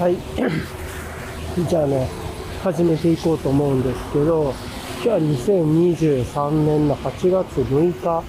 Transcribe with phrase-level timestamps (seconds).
[0.00, 0.16] はい。
[1.68, 2.08] じゃあね、
[2.64, 4.54] 始めていこうと思うんですけど、
[4.94, 8.24] 今日は2023年の8月6日、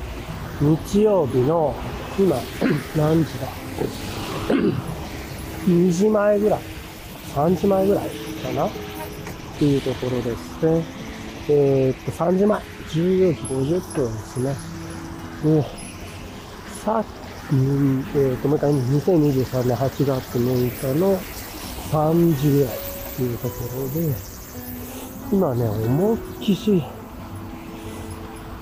[0.60, 1.74] 日曜日の、
[2.20, 2.36] 今、
[2.98, 3.48] 何時だ
[5.66, 6.60] ?2 時前ぐらい
[7.36, 8.10] ?3 時前ぐらい
[8.44, 8.66] かな？
[8.66, 8.70] っ
[9.58, 10.84] ていうところですね。
[11.48, 14.56] えー、っと、3時前、14時50分ですね。
[15.46, 15.66] で、
[16.84, 17.08] さっき、
[17.50, 21.18] えー、っと、もう一回、2023年8月6日の
[21.92, 22.80] 3時ぐらいっ
[23.18, 24.16] ていうところで、
[25.34, 26.82] 今ね、思いっきし、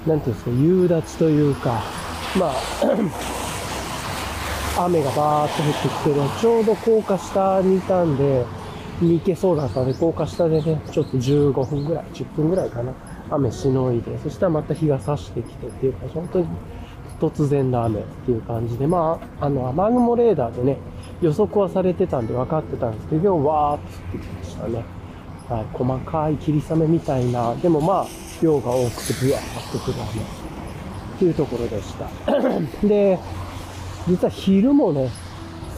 [0.07, 1.83] なんていうんですか、夕立というか、
[2.35, 2.53] まあ、
[4.85, 8.45] 雨がバーっと降ってきてね、ちょうど高架下にいたんで、
[8.99, 12.93] 行けそうだったので、高架下でね、ちょっと15分ぐらい、10分ぐらいかな、
[13.29, 16.47] 雨しのいで、そしたらまた日が差してきてっていうか、本当に
[17.19, 20.77] 突然の雨っていう感じで、まあ、あの、雨雲レーダーでね、
[21.21, 24.83] 予測はされてたんで分かってたんですけど、わーっと降ってきましたね。
[25.49, 28.07] はい、細かい霧雨みたいな、でもまあ、
[28.41, 32.07] 量が多くてブワーっと降る雨っていうところでした。
[32.87, 33.19] で、
[34.07, 35.09] 実は昼もね、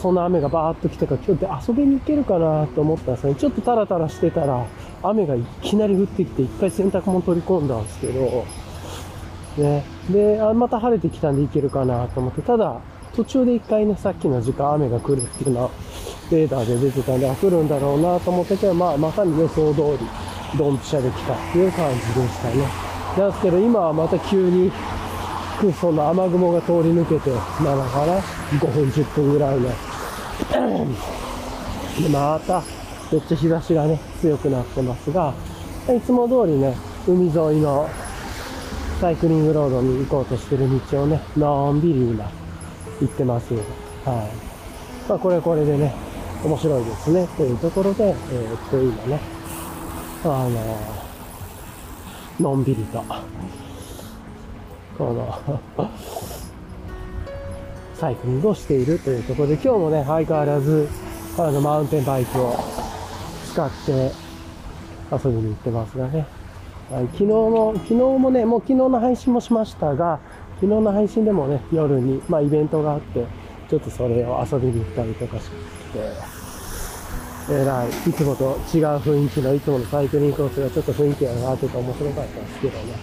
[0.00, 3.34] その雨がバーっと来たから、今日で遊びに行けるかなと思ったんですね。
[3.34, 4.66] ちょっとタラタラしてたら、
[5.02, 8.44] 雨がいきなり降ってきて、一回洗濯物取り込んだんですけど、
[9.56, 9.84] ね。
[10.10, 12.80] で、また晴れてきたんで行けるかなと思って、ただ、
[13.14, 15.70] 途中で一回ね、さっきの時間雨が来るっていうのは、
[16.30, 20.08] レーダーで出てたんで、あ、来るんだろうなと思ってて、まあ、まさに予想通り、
[20.58, 22.66] ドンピシャで来たっていう感じでしたね。
[23.18, 24.72] なんですけど、今はまた急に、
[25.78, 27.30] その雨雲が通り抜けて、
[27.62, 28.18] なのかな
[28.58, 29.68] ?5 分、10分ぐらいの。
[32.00, 32.62] で、また、
[33.12, 35.34] めっちゃ日差しがね、強くなってますが、
[35.94, 36.74] いつも通りね、
[37.06, 37.88] 海沿いの
[39.00, 42.41] サイクリングロードに行こうとしてる道をね、のんびり今、
[43.02, 43.52] 行ってます。
[43.54, 43.62] はい。
[45.08, 45.92] まあ、これはこれでね、
[46.44, 47.26] 面白いですね。
[47.36, 49.20] というところで、えー、っと、今ね、
[50.24, 50.50] あの
[52.40, 53.04] のんびりと、
[54.96, 55.60] この
[57.94, 60.88] サイクリングをしているというところで、今日もね、相変わらず、
[61.38, 62.54] あの、マウンテンバイクを
[63.52, 64.12] 使って
[65.12, 66.26] 遊びに行ってますがね。
[66.90, 70.20] はい、昨日の、昨日もね、もう昨日の配信もしましたが、
[70.62, 73.26] 昨日の配信でもね、夜に、まあイベントがあって、
[73.68, 75.56] ちょっとそれを遊びに行ったりとかして、
[77.50, 82.94] えらい、いつもと違う雰囲気のいつものサイクリングコースがちょっと雰囲気が変わってて面白かったんですけどね。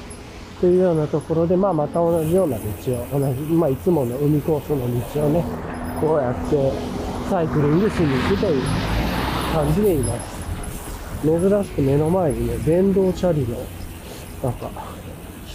[0.62, 4.78] というようなところで、まあまた同じような道を、同じ、まあいつもの海コースの
[5.14, 5.44] 道をね、
[6.00, 6.72] こうやって
[7.30, 8.64] サイクリングしに行くという
[9.52, 10.40] 感じでいます。
[11.24, 13.58] 珍しく目の前にね、電動チャリの、
[14.42, 14.72] なんか、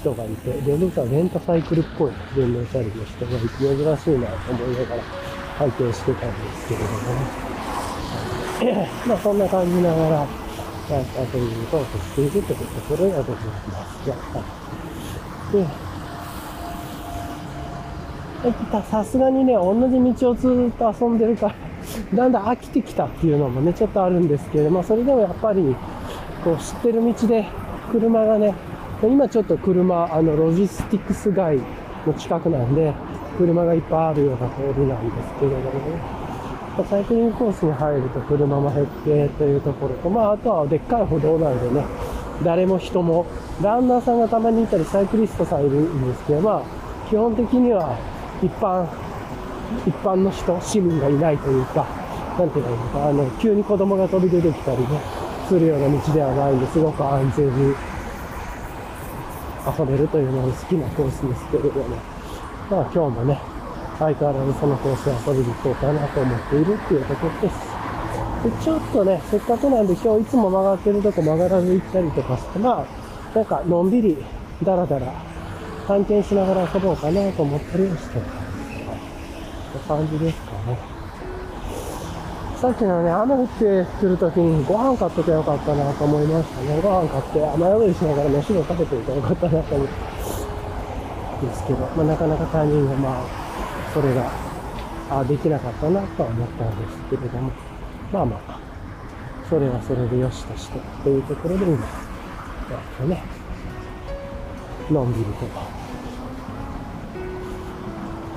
[0.04, 5.02] 人がいて、電動チャリ、レンタサイクルっぽい電動チャリの人がいて、珍しいなと思いながら
[5.56, 6.98] 拝見してたんですけれども
[8.82, 8.90] ね。
[9.08, 10.26] まあそんな感じながら、
[10.90, 10.96] 遊
[11.40, 14.04] びに行こうとしているというところがございます。
[15.52, 15.66] で、
[18.90, 21.54] さすがにね、同じ道をずっと遊んでるから、
[22.14, 25.74] だんだん飽きてきたっていうのもね、ちょっとあるんですけれど、まあそれでもやっぱり、
[26.44, 27.46] こう知ってる道で
[27.90, 28.54] 車がね、
[29.08, 31.58] 今ちょっと車、あの、ロジスティクス街
[32.06, 32.92] の近くなんで、
[33.36, 36.24] 車がいっぱいあるような通りなんですけれどもね、
[36.88, 41.84] サイクリングコースに入ると車も減ってというところと、まああとはでっかい歩道なんでね、
[42.42, 43.26] 誰も人も、
[43.62, 47.98] ランナーさんがたまにいたり、サイクリストさんいるんですけど、まあ基本的には
[48.42, 48.86] 一般、
[49.86, 51.86] 一般の人、市民がいないというか、
[52.38, 54.86] なんていうのか、あの、急に子供が飛び出てきたりね、
[55.46, 57.74] するような道ではないんで、すごく安全に
[59.66, 61.96] 遊べるというのが好きなコースですけれども、
[62.70, 63.40] まあ今日もね、
[63.98, 67.74] 相変わらずそのコースを遊びに行こうかなと思っているっていうところです。
[68.44, 74.18] で、ちょっとね、せっかくなんで今日いつも曲がってるとこ曲がらず行ったりとかして、まあ、なんかのんびり、
[74.62, 75.12] だらだら、
[75.86, 78.44] 探検しながら遊ぼうかなと思ったりはしてます。
[79.86, 80.93] こんな感じですかね。
[82.64, 86.80] さっきのね、雨降ってくるときにご飯買っときゃよかったなと思いましたね。
[86.80, 89.92] ご飯買って雨宿りしながら飯を食べていたらよかったなと思って。
[91.44, 93.24] ですけど、まあ、なかなかタイミングがまあ、
[93.92, 94.32] それが、
[95.10, 97.52] あできなかったなとは思ったんですけれども、
[98.10, 98.58] まあまあ、
[99.50, 103.22] それはそれでよしとして、というところで今、やっとね、
[104.90, 105.44] のんびりと、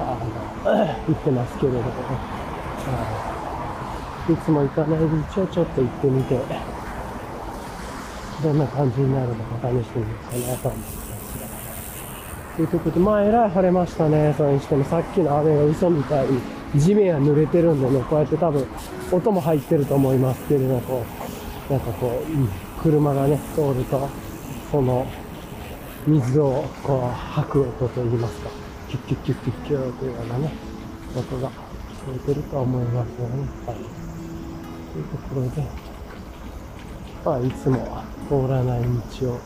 [0.01, 0.19] あ
[0.67, 0.75] の、
[1.07, 3.36] 行ってますけれどもね、
[4.29, 6.39] いつも行かない道をちょっと行ってみて、
[8.43, 11.47] どんな感じになるのか試してみようかなと思ってますが。
[12.55, 14.33] ということで、まあ、えらい晴れましたね。
[14.37, 16.41] それにしても、さっきの雨が嘘みたいに
[16.75, 18.65] 地面は濡れてるんでね、こうやって多分、
[19.11, 21.03] 音も入ってると思いますけれど、こ
[21.69, 22.49] う、なんかこう、うん
[22.81, 24.07] 車がね、通ると、
[24.71, 25.05] その、
[26.05, 28.49] 水をこう吐く音といいますか、
[28.87, 30.51] キュッキュッキュッキュッキュッというようなね、
[31.15, 31.53] 音が聞こ
[32.15, 33.47] えてると思いますよね。
[33.65, 34.06] はい。
[34.97, 35.63] というところで、
[37.23, 37.77] まあ、いつも
[38.27, 38.81] 通らない
[39.21, 39.39] 道を、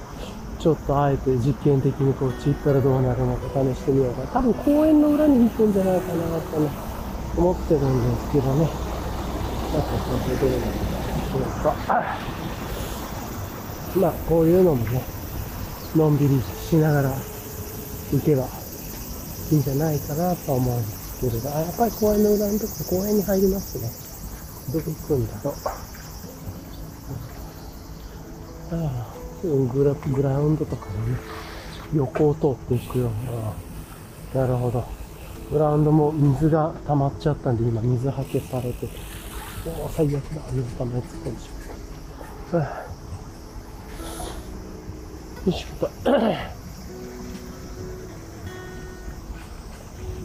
[0.59, 4.27] ちょっとあえて実験的にこっち行ったらどうなるのか試してみようか。
[4.27, 6.69] 多分公園の裏に行くんじゃないかなとね、
[7.35, 8.69] 思ってるんですけどね。
[9.73, 9.87] なんか
[10.23, 11.75] それでどうなるかでしょうか。
[13.99, 15.01] まあ、こういうのもね、
[15.95, 17.09] のんびりしながら
[18.13, 18.47] 行けば
[19.51, 24.10] いいんじゃないかなと思うんですけれど、あやっぱり公園の裏のとこ公園に入りますね。
[24.71, 25.53] どこ行くんだろう。
[28.73, 29.13] ああ、
[29.43, 31.17] グラグラウンドとかもね、
[31.93, 33.09] 横を通っていくよ
[34.33, 34.41] うな。
[34.43, 34.85] なるほど。
[35.51, 38.87] グラウンドも水が溜まっちゃったんで、今水はけされて、
[39.65, 40.41] おー最悪だ。
[40.53, 41.49] 水溜まりつ込んでし
[42.53, 42.61] まう。
[42.61, 42.85] はあ
[45.45, 46.60] よいしょっと。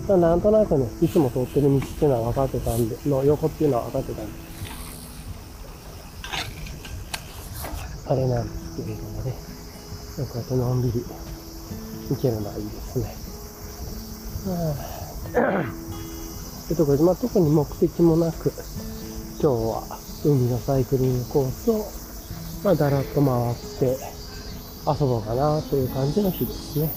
[0.09, 4.33] まあ、なんとなくね、いつも通ってる道っていうのは分かってたんで、の横っていうのは分かってたんで、
[8.09, 11.05] あれなんですけれどもね、こうやってのんびり
[12.09, 13.05] 行けるのはいいですね。
[14.47, 14.75] は
[15.35, 18.53] あ、というところで、まあ、特に目的もなく、
[19.41, 19.83] 今日は
[20.25, 21.85] 海のサイクリングコースを、
[22.63, 23.99] まあ、だらっと回って
[24.87, 26.95] 遊ぼうかなという感じの日ですね。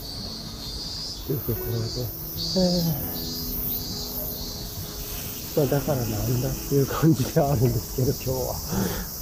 [1.26, 2.19] というところで、
[5.56, 8.56] まあ、だからなんだっていう感じではあるんですけど、今日は。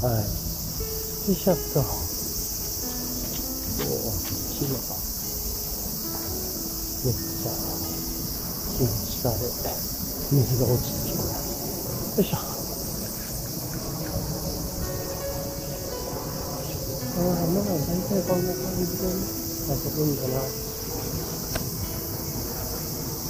[0.05, 0.21] はい。
[0.21, 0.29] よ
[1.33, 1.79] いしょっと。
[1.81, 1.83] お
[3.89, 4.13] お、
[4.53, 4.77] 木の、
[7.05, 7.57] めっちゃ、
[8.77, 9.35] 木の下で、
[10.31, 12.21] 水が落ちてきます。
[12.21, 12.37] よいしょ。
[17.17, 19.17] ああ、まあ、大体こんな感じでね、
[19.73, 20.66] 遊ぶんだな。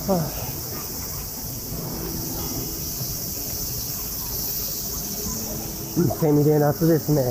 [0.07, 0.19] はあ、
[6.21, 7.15] セミで夏ですね。
[7.15, 7.21] ね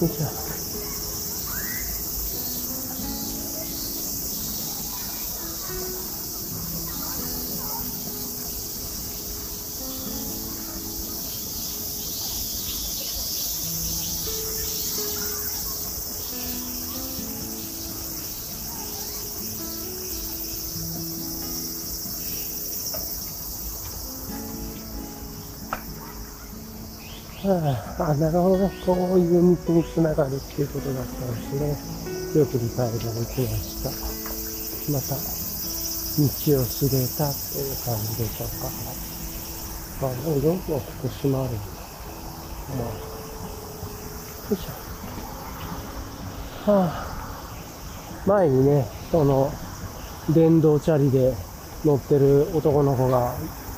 [0.00, 0.45] よいしょ。
[27.46, 28.68] あ、あ、なるほど。
[28.84, 31.52] こういう道に繋がるっていうことだったんです
[32.34, 32.40] ね。
[32.40, 33.14] よく理解ができま
[33.56, 33.90] した。
[34.92, 38.68] また、道を知れたっていう感じでしょうか。
[40.06, 41.60] あ、でもどんどん福島あるんだ。
[42.76, 42.94] まあ、よ
[44.52, 46.70] いしょ。
[46.70, 47.06] はあ、
[48.26, 49.52] 前にね、その、
[50.30, 51.32] 電動チャリで
[51.84, 53.34] 乗ってる男の子が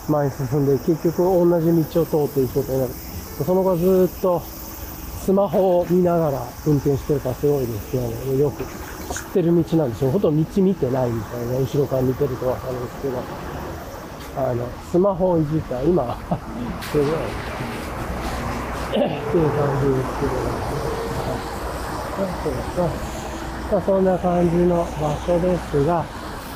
[0.08, 3.07] 前に進んで、結局同じ道を通っていくことになる。
[3.44, 8.38] その後ずっとスマホを見ながら運転してるからすごいですよね。
[8.38, 10.10] よく知ってる道なんですよ。
[10.10, 13.22] ほとんど道見てないみたいな、後ろから見てるとわかるんですけど、
[14.36, 16.18] あの、スマホをいじったら今、
[16.90, 17.10] すごい、っ
[18.90, 20.32] ていう感じですけど、
[22.18, 26.04] はいまあ、そんな感じの場所ですが、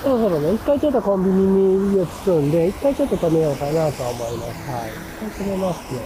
[0.02, 1.46] そろそろね、一回ちょっとコンビニ
[1.94, 4.68] に家着くんで、一回ちょっと止めようかなと思います。
[4.68, 4.90] はい。
[4.90, 6.00] 一回止めますね。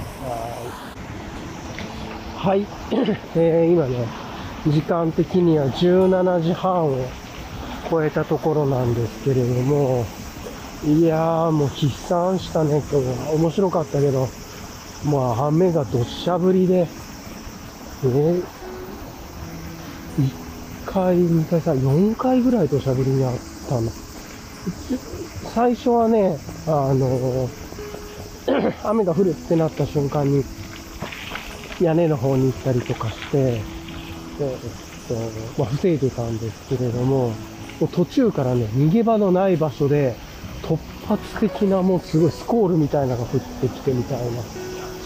[2.36, 2.60] はい。
[2.60, 2.66] はい。
[3.36, 4.06] えー、今ね、
[4.66, 6.98] 時間的には17時半を
[7.90, 10.04] 超えたところなんですけれども、
[10.84, 13.30] いやーもう飛散したね、今日は。
[13.32, 14.28] 面白かったけど、
[15.06, 16.86] まあ雨がどっしゃ降りで、
[18.04, 18.44] えー、
[20.18, 20.30] 1
[20.84, 23.90] 回、2回、3、4回ぐらい土砂降りにあってたの。
[25.54, 27.48] 最初はね、あの、
[28.84, 30.44] 雨が降るってなった瞬間に、
[31.80, 35.14] 屋根の方に行ったりとかして、えっと、
[35.58, 40.14] まあ、防いでたんですけれども、もう途中からね、逃げ場のない場所で、
[40.62, 44.42] 突発的なもうすごいスコールみたいなのが降ってきてみたいな。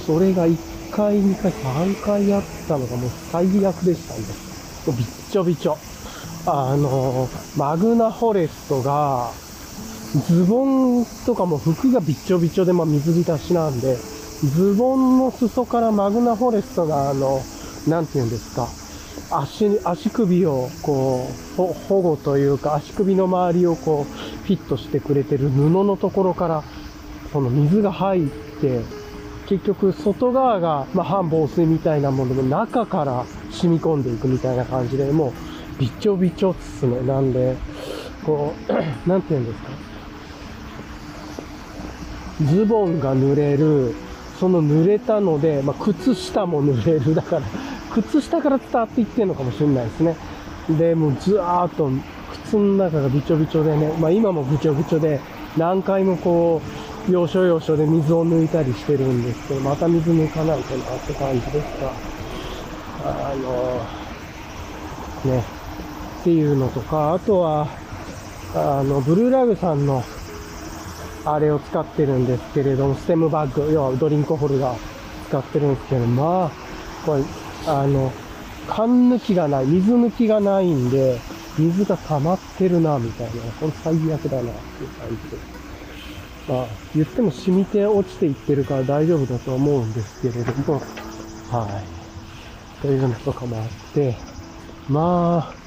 [0.07, 0.57] それが1
[0.91, 4.21] 回、2回、3回あったのがもう最悪でしたね。
[4.87, 5.77] もうびっちょびちょ。
[6.47, 9.31] あの、マグナフォレストが、
[10.27, 17.43] ズボンとかも服がびっちょびちょで、まあ水浸しなんで、ズボンの裾からマグナフォレストが、あの、
[17.87, 18.69] なんて言うんですか、
[19.31, 21.29] 足、足首をこ
[21.59, 26.65] う、保護というか、足首の周りをこう、フィットしてくれてる布のところから、
[27.33, 28.81] その水が入って、
[29.47, 35.50] 結局外側が、まあ、半防水みたいなものの中から染み込んでいくみたいな感じで、もう、
[35.81, 37.01] びちょびちょっすね。
[37.07, 37.57] なんで、
[38.25, 38.73] こう、
[39.09, 39.71] なんて言うんですか？
[42.53, 43.95] ズボンが濡れる、
[44.39, 47.15] その濡れたので、まあ、靴下も濡れる。
[47.15, 47.43] だから、
[47.93, 50.17] 靴下から伝わっていってるのかもしれないですね。
[50.79, 51.91] で、もうずーっと
[52.45, 55.19] 靴の中がびちょびちょでね、まあ今もびちょびちょで、
[55.57, 56.61] 何回もこ
[57.09, 61.91] う、要所要所で水を抜いたりしてるんですけど、また水抜かないとなって感じですが、
[63.05, 63.35] あ
[65.25, 65.43] の、ね、
[66.21, 67.67] っていうのとか、あとは、
[68.55, 70.05] あの、ブルーラグさんの、
[71.25, 74.79] あれを使ってるんですけれども、ステムバッグ、要はドリンクホルダー
[75.29, 76.51] 使ってるんですけど、まあ、
[77.07, 77.23] これ、
[77.67, 78.13] あの、
[78.69, 81.19] 缶抜きがない、水抜きがないんで、
[81.59, 83.33] 水が溜まってるな、みたいな。
[83.61, 85.61] これ最悪だな、っていう感じで。
[86.49, 90.83] まあ、言っても染みて落ちていってるから大丈夫だと思うんですけれども、
[91.51, 91.81] は
[92.79, 92.83] い。
[92.83, 94.15] というのとかもあって、
[94.89, 95.60] まあ、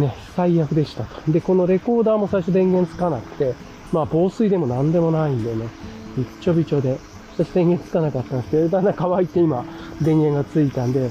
[0.00, 1.30] ね、最悪でしたと。
[1.30, 3.54] で、このレコーダーも最初電源つかなくて、
[3.92, 5.68] まあ防水でも何でもないんでね、
[6.16, 6.98] びっちょびちょで、
[7.36, 9.64] そして電源つかなかったんですけど、だんだん乾いて今、
[10.02, 11.10] 電源がついたんで、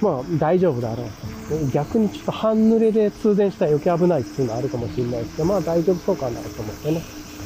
[0.00, 1.66] まあ大丈夫だろうと。
[1.72, 7.02] 逆にちょっと半濡れで通電したら余計危ないっていうのはあるかもしれないですけど、まあ大丈夫そうかなと思ってね、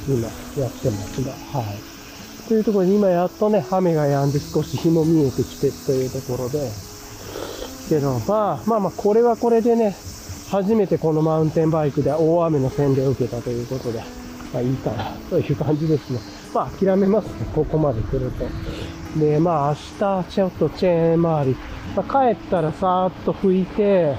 [0.08, 0.20] 今
[0.62, 2.48] やってますが、はい。
[2.48, 6.68] というところで今やっとね、雨が止んで少し日も見えてきてというところで、
[7.88, 9.96] けど、まあまあまあ、これはこれでね、
[10.50, 14.00] 初めてこのマウンテンバイクで大雨の洗礼を受けたということで、
[14.52, 16.18] まあいいかな、という感じですね。
[16.52, 18.48] まあ諦めますね、ここまで来ると。
[19.20, 21.56] で、まあ明日ちょっとチェーン周り、
[21.94, 24.16] まあ、帰ったらさーっと拭いて、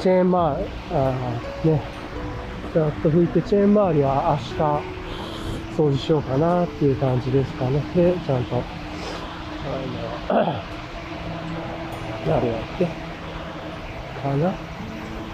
[0.00, 1.82] チェーン周り、あね、
[2.72, 5.02] さーっと拭いてチェーン周りは明日
[5.76, 7.78] 掃除しようかなっていう感じですかね。
[7.94, 8.56] で、ちゃんと、
[10.30, 10.42] あの、
[12.26, 12.86] やるやって、
[14.22, 14.71] かな。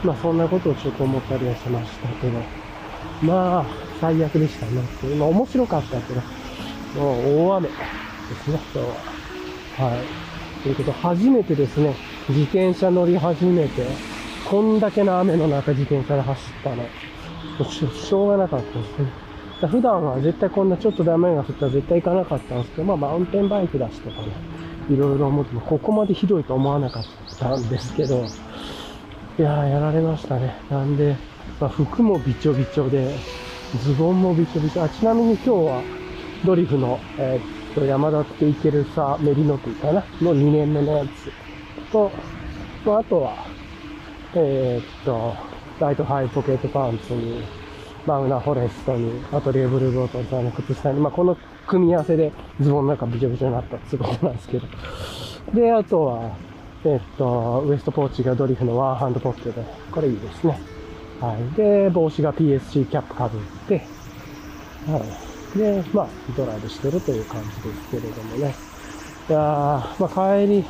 [0.04, 2.38] まあそんなことをちょっと思ったりはしましたけど、
[3.22, 3.66] まあ
[4.00, 5.16] 最悪でしたねっていう。
[5.16, 6.20] まあ面白かったけど、
[7.00, 7.74] もう大雨で
[8.44, 8.88] すね、今日
[9.82, 9.90] は。
[9.90, 10.04] はい。
[10.62, 11.94] ということ、初めてですね、
[12.28, 13.86] 自転車乗り始めて、
[14.48, 16.84] こんだけの雨の中自転車で走ったの。
[17.64, 19.08] しょうがなかったですね。
[19.68, 24.28] 普段は絶対こんなちょっとで雨が降ったら絶対行かなかったんですけど、まあマウンテンバイクだしとかね、
[24.90, 27.04] いろいろ思っても、ここまでひどいと思わなかっ
[27.38, 28.26] たんですけど、
[29.38, 30.56] いやー、やられましたね。
[30.68, 31.16] なんで、
[31.60, 33.14] まあ、服もびちょびちょで、
[33.84, 34.82] ズボンもびちょびちょ。
[34.82, 35.82] あ、ちなみに今日は、
[36.44, 40.04] ドリフの、えーっと、山田っていけるさ、メリノクかな？
[40.20, 41.30] の2年目のやつ
[41.92, 42.10] と、
[42.84, 43.46] まあ、あとは、
[44.34, 45.36] えーっと、
[45.78, 47.40] ライトハイポケットパンツに、
[48.06, 51.36] マウナフォレストに、あとレーブルボートさんの靴下に、まあ、この
[51.68, 54.66] 組み合わせでズボンの中びちょびちょになったってことなんですけど。
[55.54, 56.36] で、あとは、
[56.84, 60.60] えっと、ウエストポーチがドリフのワンハンドポッケで、これいいですね。
[61.20, 61.56] はい。
[61.56, 63.82] で、帽子が PSG キャップかぶって、
[64.86, 64.98] は
[65.54, 65.58] い。
[65.58, 68.54] で、まあ、ドライブしてるという感じですけれどもね。
[69.28, 70.64] いやー、まあ、帰り、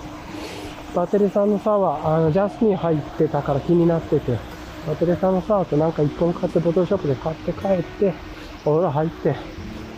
[0.94, 4.38] バテレさんのサワー、あの、ジャスミン入ってたから気になってて、
[4.86, 8.14] バテレさんのサワーとなんか一本買ってボトルショップで買って帰って、
[8.64, 9.36] お風呂入って、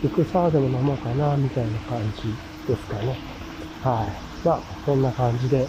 [0.03, 2.35] 行くサワーでも飲もうかな、みたいな感じ
[2.67, 3.17] ですかね。
[3.81, 4.47] はい。
[4.47, 5.67] まあ、こんな感じで、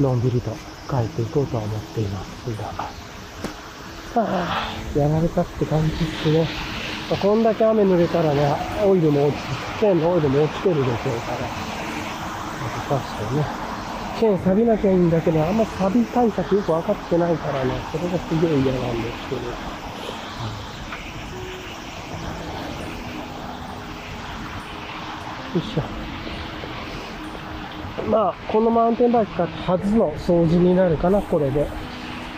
[0.00, 0.52] のんびりと
[0.88, 2.64] 帰っていこうとは思っていますが、
[4.14, 6.48] はあ、やられたって感じですね。
[7.10, 9.40] まあ、こんだけ雨濡れたらね、オイルも落ち、
[9.80, 11.38] チェーンのオイルも落ちてるでしょうから、
[12.88, 13.46] 確かにね。
[14.18, 19.42] チェーン錆びなきゃいいんだけど、あんま錆び対策よく分かってないからね、それがすげえ嫌なんですけど。
[19.42, 19.52] よ
[25.56, 26.07] いしょ。
[28.10, 31.66] まあ、このマウンテンバイク買って初の掃除になるかな、これで。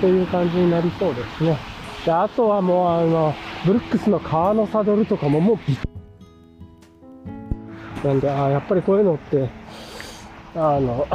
[0.01, 1.57] という感じになりそうですね。
[2.05, 3.35] で、あとはもうあの、
[3.67, 5.77] ブルックスの革のサドルとかももうびっ
[8.05, 9.51] なんで、ああ、やっぱりこういうのって、
[10.55, 11.07] あの、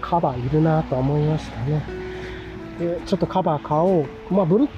[0.00, 1.82] カバーいるなと思いましたね。
[2.78, 4.06] で、ちょっとカバー買おう。
[4.30, 4.68] まあ、ブルッ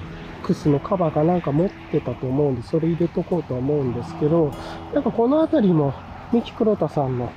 [0.43, 4.51] クスのカバーかなんか持ってたと思うんで、それ入れとこうと思うんですけど、
[4.93, 5.93] なんかこの辺りも、
[6.31, 7.29] ミキ黒田さんの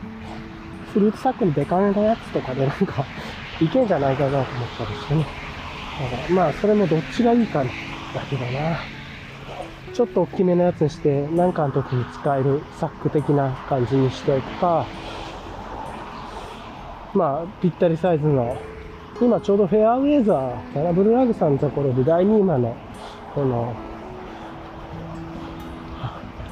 [0.97, 3.05] フルーツサックにデカめのやつとかでなんか、
[3.61, 4.47] いけんじゃないかなと思っ
[4.79, 5.27] たりしてね。
[6.11, 7.69] だからまあ、それもどっちがいいかだ
[8.31, 8.79] けどな。
[9.93, 14.87] ちょっと大きめのやつにして、なんかの時に使えるサック的な感じにしておくか、
[17.13, 18.57] まあ、ぴったりサイズの、
[19.21, 22.75] 今ちょうどフェアウェイザー、キャラブルラグさんのところで第2馬の、
[23.35, 23.75] この、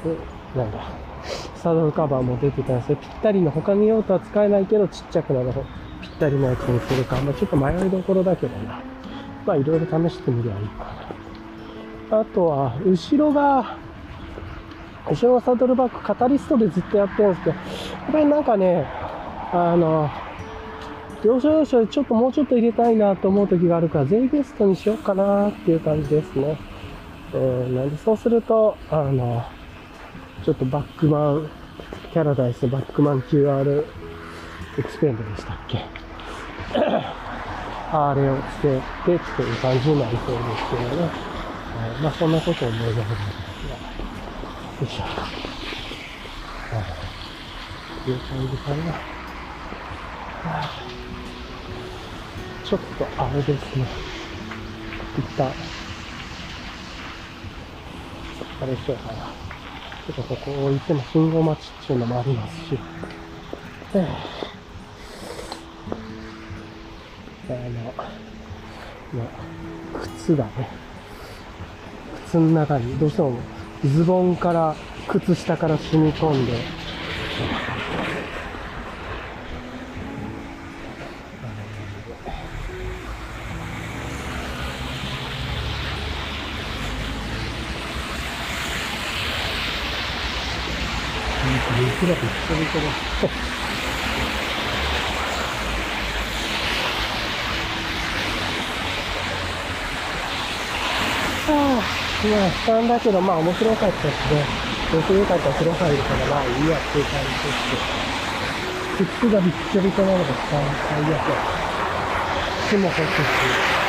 [0.05, 1.04] えなんだ、
[1.65, 2.97] サドルカバーも出てたんですよ。
[2.97, 5.63] ぴったりの他に用途は使えないけど、ちっちゃくなる方、
[5.99, 8.79] ぴったりのやつにするか、まあ、ちょっと迷いどころだけどな。
[9.47, 10.85] まあ、いろいろ試してみりゃいいか
[12.11, 12.19] な。
[12.19, 13.79] あとは、後ろが、
[15.09, 17.61] 後ろのサドルバック、カタリストでずっとやってるんですけど、や
[18.09, 18.85] っぱりなんかね、
[19.51, 20.07] あの、
[21.23, 26.59] 要所要所でちょっともうちょっと入れたいなと思う時があるから、ゼイゲストにしようかなっていう感じですね。
[27.33, 29.43] えー、なんでそうすると、あの、
[30.45, 31.49] ちょっとバックマン、
[32.13, 33.83] キャラダイスバックマン QR
[34.77, 35.79] エクスペンドでしたっけ？
[37.91, 41.01] あれをつけてっていう感じになりそうですけどね。
[41.01, 43.15] はい、まあそんなことを思いながらで
[43.55, 43.73] すが。
[43.73, 43.79] よ
[44.83, 45.03] いしょ。
[46.75, 46.81] は
[48.05, 48.09] い。
[48.11, 48.91] いう感じかな。
[48.91, 49.01] は
[50.45, 50.69] あ
[52.63, 53.87] ちょっとあれですね。
[55.17, 55.47] 一旦、
[58.61, 59.44] あれしようかな。
[60.05, 62.79] ちょっとここ置いても信号待ちっていうのもありますし。
[63.95, 64.07] え
[67.49, 67.93] あの、
[69.13, 70.69] まあ、靴だね。
[72.27, 73.39] 靴の中にどうしても
[73.83, 74.75] ズボンから
[75.07, 76.53] 靴下から染み込んで、
[92.01, 92.87] 雪がびっちょびちょだ。
[101.47, 104.43] ああ、まあ、負担だけど、まあ面白かったしね。
[104.91, 109.05] 面白かったら風呂入るから、まあいいやっていう感じですけど。
[109.11, 110.59] 靴がびっちょびちょなのが最
[111.01, 111.19] 悪や。
[112.67, 113.84] 靴も干すし。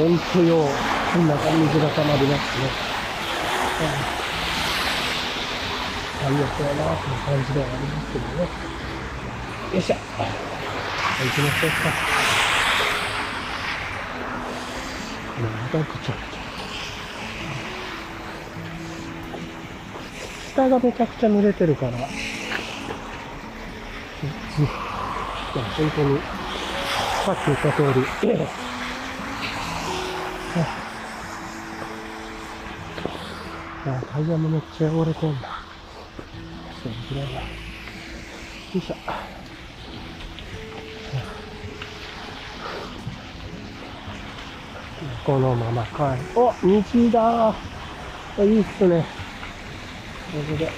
[0.00, 0.64] 本当よ、
[1.12, 2.64] こんな水が溜まりますね。
[6.22, 8.48] 最悪やなという感じではありますけどね。
[9.74, 9.96] よいしょ。
[9.96, 10.00] 行
[11.34, 11.76] きましょうか。
[15.38, 16.40] まだぐちゃぐちゃ。
[20.54, 22.08] 下がめちゃくちゃ濡れてるから、いや、
[25.76, 26.18] 本当に、
[27.26, 28.06] さっき言った通り、
[30.56, 30.60] え
[33.86, 34.00] え。
[34.12, 35.48] タイヤもめっちゃ汚れてんだ。
[36.82, 37.40] そうぐらいよ
[38.74, 38.96] いしょ。
[45.24, 46.40] このまま帰る。
[46.40, 47.54] お虹だ。
[48.38, 49.04] いいっすね。
[50.32, 50.72] これで。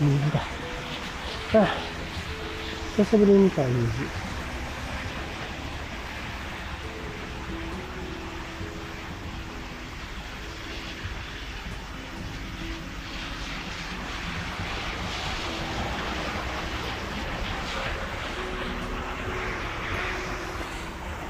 [0.00, 0.40] 虹だ。
[1.54, 1.66] あ
[2.96, 4.21] 久しぶりに見た虹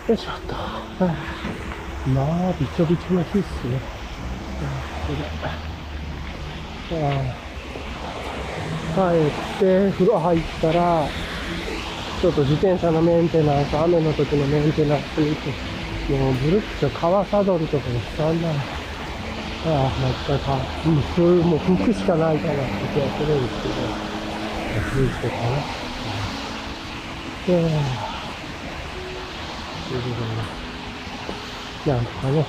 [0.08, 0.54] よいしょっと。
[2.10, 3.78] まあ、びちょびちょの日っすね。
[8.94, 11.06] 帰って、風呂入ったら、
[12.20, 15.50] ちょっと自転車のメンテナンス、雨の時のメンテナンス見て、
[16.08, 18.54] もうブルック川サドルとかにしたんだな。
[18.54, 23.74] ああ、もう一回か、うん、そういう、もう服しかないかなって気がするんですけど、
[24.80, 25.62] 服してかな。
[27.46, 28.11] で
[29.96, 30.42] いう部分で、
[31.92, 32.46] なんとかね、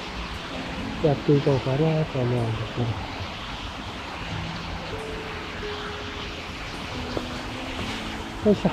[1.03, 2.87] やっていこうかなと思うんですけど。
[8.45, 8.69] よいしょ。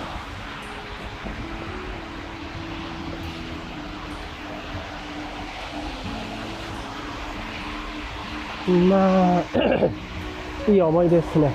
[8.89, 9.45] まあ、
[10.71, 11.53] いい思いですね。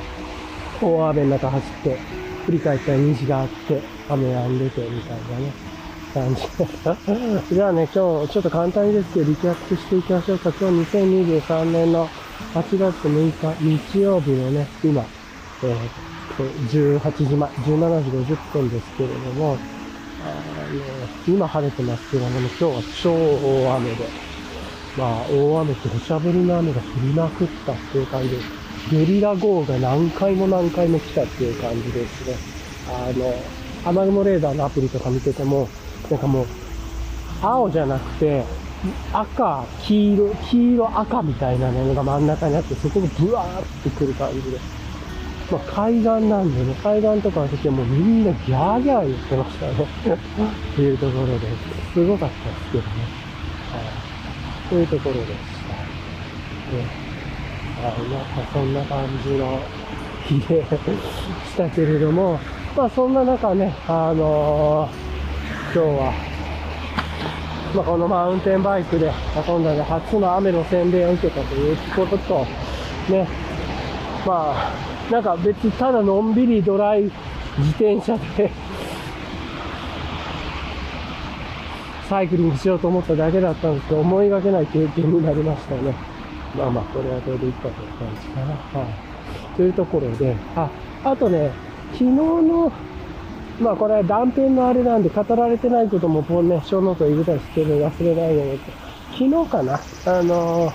[0.81, 1.97] 大雨の中走って、
[2.45, 5.74] 振り返ったら虹があって、雨止んでてみたいなね。
[6.15, 6.41] 感じ。
[7.53, 10.53] じゃあね、今日ちょっと簡単にですけど、リキャップしていきましょうか。
[10.57, 12.07] 今日2023年の
[12.53, 15.05] 8月6日、日曜日のね、今、
[15.63, 19.57] えー、18時前、17時50分ですけれども、
[20.25, 20.27] あ
[20.73, 23.95] の今晴れてますけども、ね、今日は超大雨で、
[24.97, 28.37] まあ、大雨って土砂降りの雨が降りまくったっていう感じで、
[28.91, 32.35] ゲリラ豪雨が何回も何回も来たっていう感じですね。
[32.87, 33.35] あの、
[33.83, 35.67] 雨雲レーダーのアプリとか見てても、
[36.09, 36.45] なんかもう、
[37.41, 38.43] 青じゃなくて、
[39.11, 44.59] 赤、黄色、黄色赤みたいなのが真ん中にあって、そこがブワーってくる感じで。
[45.51, 49.73] まあ、海岸なんでね、海岸とかの時はもうみんなギャーギャー言ってましたね。
[50.73, 51.39] っていうところで、
[51.93, 52.89] すごかったですけどね。
[53.71, 54.69] はい。
[54.69, 55.75] というところでした。
[56.71, 57.05] で、
[57.81, 59.59] はい、なんかそんな感じの
[60.25, 62.39] 日でしたけれども、
[62.75, 65.04] まあそんな中ね、あのー、
[65.83, 66.13] 日は、
[67.75, 72.45] まあ、このマウンテンバイクで遊んだで初の雨の洗礼を受けたということと、
[73.09, 73.27] ね、
[74.25, 77.03] まあ、なんか別にただのんびりドライ
[77.57, 78.51] 自転車で
[82.09, 85.93] サイクリングしようと思っただけだったんですけど、思いがけない経験になりましたね。
[86.55, 88.45] まあまあ、これはどうでいいかという感じかな。
[88.79, 88.93] はい。
[89.55, 90.69] というところで、あ、
[91.03, 91.51] あとね、
[91.93, 92.71] 昨日の、
[93.59, 98.59] まあこれ断片のあれなんで語られてないこともこうね、小ノート入れたりしてるの忘れないように
[99.13, 99.79] 昨日かな？
[100.05, 100.71] あの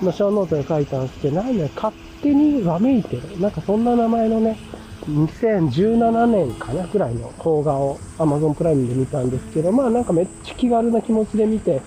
[0.00, 3.40] ー、の小ノートに書いたんですけど、なんで勝手にわめいてる。
[3.40, 4.58] なんかそんな名前のね、
[5.06, 11.80] 2017年かなくらいの動画を Amazon プライムで見たんですけど、まあなんかめっちゃ気軽な気持ちで見て、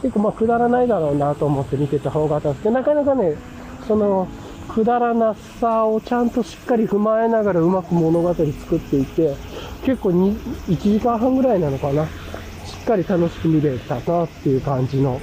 [0.00, 3.34] 結構まあくだらないだろうなと思って見てた方があったんですけど、なかなかね、
[3.86, 4.26] その、
[4.68, 9.34] くだらなさをちゃんとしっかり踏まえながらうまく物語作っていて、
[9.84, 10.36] 結構に
[10.68, 12.06] 1時間半ぐらいなのかな。
[12.06, 12.08] し
[12.80, 15.20] っかり楽しく見れたなっていう感じの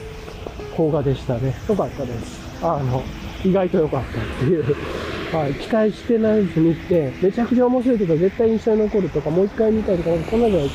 [0.76, 1.54] 邦画でしたね。
[1.68, 2.66] よかったです。
[2.66, 3.04] あの、
[3.44, 4.76] 意外と良かったっていう。
[5.32, 10.70] はい、期待してないず見て、めちゃくちゃ面白いとか絶対印象に残るとか、もう一回見たいとか、こんなの1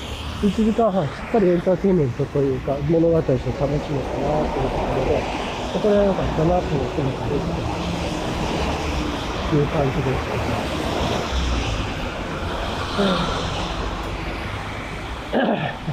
[0.50, 5.22] 時間半しっかりエンターテインメントというか、物語として楽しめたなというところで、
[5.83, 7.75] これは良かったなと思って見たって
[9.54, 10.37] いう感じです。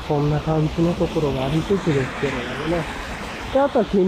[0.08, 2.84] そんな感じのところがありつつですけれどもね。
[3.54, 4.04] で、あと昨日、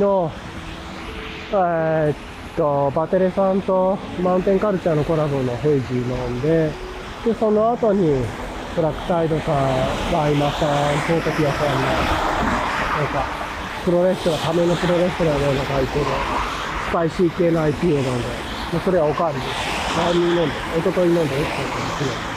[1.51, 2.15] えー、っ
[2.55, 6.71] と、バテレさんとマウンテンカルチャーのコラボのヘイジー飲んで、
[7.25, 8.25] で、その後に、
[8.75, 9.55] ブラックタイドさん、
[10.13, 10.69] ワイマさん、
[11.07, 13.25] トトピアさんの、なんか、
[13.83, 16.05] プロレスラー、ためのプロレスラーのようなタイプの、
[16.89, 18.44] スパイシー系の IPA なんで、
[18.75, 19.41] でそれはおかわりで。
[19.41, 19.75] す。
[19.95, 22.35] 前に飲んで、おととい飲んで、1個かもしれない。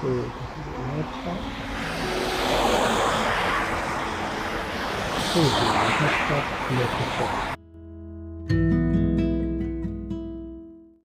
[0.00, 1.36] ということで、また、
[5.32, 6.36] そうですね、また、
[6.74, 7.08] ね、ちょっ
[7.52, 7.57] と、